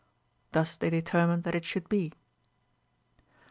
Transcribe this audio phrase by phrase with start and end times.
[0.51, 2.11] Thus they determined that it should be.